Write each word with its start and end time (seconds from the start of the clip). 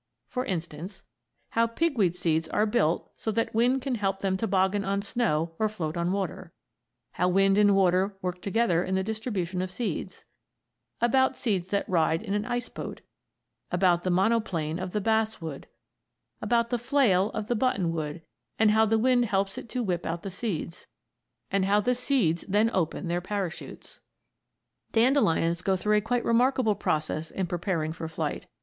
For 0.27 0.43
instance: 0.45 1.03
How 1.49 1.67
pigweed 1.67 2.15
seeds 2.15 2.47
are 2.47 2.65
built 2.65 3.11
so 3.15 3.29
that 3.33 3.53
wind 3.53 3.83
can 3.83 3.93
help 3.93 4.17
them 4.17 4.35
toboggan 4.35 4.83
on 4.83 5.03
snow 5.03 5.51
or 5.59 5.69
float 5.69 5.95
on 5.95 6.11
water; 6.11 6.51
How 7.11 7.27
wind 7.29 7.55
and 7.59 7.75
water 7.75 8.17
work 8.19 8.41
together 8.41 8.83
in 8.83 8.95
the 8.95 9.03
distribution 9.03 9.61
of 9.61 9.69
seeds; 9.69 10.25
About 11.01 11.37
seeds 11.37 11.67
that 11.67 11.87
ride 11.87 12.23
in 12.23 12.33
an 12.33 12.45
ice 12.47 12.67
boat; 12.67 13.01
About 13.69 14.01
the 14.03 14.09
monoplane 14.09 14.79
of 14.79 14.89
the 14.93 15.01
basswood; 15.01 15.67
About 16.41 16.71
the 16.71 16.79
"flail" 16.79 17.29
of 17.35 17.45
the 17.45 17.55
buttonwood, 17.55 18.23
and 18.57 18.71
how 18.71 18.87
the 18.87 18.97
wind 18.97 19.25
helps 19.25 19.55
it 19.59 19.69
to 19.69 19.83
whip 19.83 20.07
out 20.07 20.23
the 20.23 20.31
seeds; 20.31 20.87
and 21.51 21.65
how 21.65 21.79
the 21.79 21.93
seeds 21.93 22.43
then 22.47 22.71
open 22.73 23.07
their 23.07 23.21
parachutes. 23.21 23.99
Dandelions 24.93 25.61
go 25.61 25.75
through 25.75 26.01
quite 26.01 26.23
a 26.23 26.27
remarkable 26.27 26.73
process 26.73 27.29
in 27.29 27.45
preparing 27.45 27.93
for 27.93 28.07
flight. 28.07 28.47